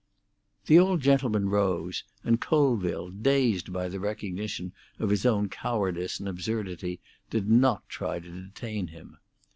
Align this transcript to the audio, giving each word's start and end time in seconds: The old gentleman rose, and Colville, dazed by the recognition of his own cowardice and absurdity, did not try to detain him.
The 0.65 0.79
old 0.79 1.01
gentleman 1.01 1.49
rose, 1.49 2.03
and 2.23 2.41
Colville, 2.41 3.09
dazed 3.11 3.71
by 3.71 3.87
the 3.87 3.99
recognition 3.99 4.73
of 4.97 5.11
his 5.11 5.27
own 5.27 5.47
cowardice 5.47 6.19
and 6.19 6.27
absurdity, 6.27 6.99
did 7.29 7.47
not 7.47 7.87
try 7.87 8.17
to 8.19 8.31
detain 8.47 8.87
him. 8.87 9.19